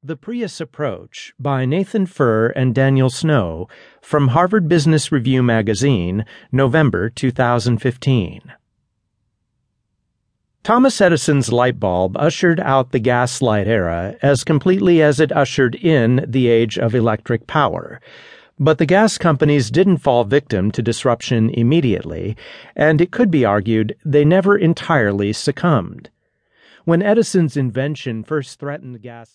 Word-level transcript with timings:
The 0.00 0.16
Prius 0.16 0.60
Approach 0.60 1.34
by 1.40 1.64
Nathan 1.64 2.06
Furr 2.06 2.50
and 2.50 2.72
Daniel 2.72 3.10
Snow 3.10 3.66
from 4.00 4.28
Harvard 4.28 4.68
Business 4.68 5.10
Review 5.10 5.42
Magazine, 5.42 6.24
November 6.52 7.10
2015. 7.10 8.52
Thomas 10.62 11.00
Edison's 11.00 11.50
light 11.50 11.80
bulb 11.80 12.16
ushered 12.16 12.60
out 12.60 12.92
the 12.92 13.00
gaslight 13.00 13.66
era 13.66 14.14
as 14.22 14.44
completely 14.44 15.02
as 15.02 15.18
it 15.18 15.32
ushered 15.32 15.74
in 15.74 16.24
the 16.24 16.46
age 16.46 16.78
of 16.78 16.94
electric 16.94 17.48
power. 17.48 18.00
But 18.56 18.78
the 18.78 18.86
gas 18.86 19.18
companies 19.18 19.68
didn't 19.68 19.96
fall 19.96 20.22
victim 20.22 20.70
to 20.70 20.80
disruption 20.80 21.50
immediately, 21.50 22.36
and 22.76 23.00
it 23.00 23.10
could 23.10 23.32
be 23.32 23.44
argued 23.44 23.96
they 24.04 24.24
never 24.24 24.56
entirely 24.56 25.32
succumbed. 25.32 26.10
When 26.88 27.02
Edison's 27.02 27.54
invention 27.54 28.24
first 28.24 28.58
threatened 28.58 29.02
gas 29.02 29.26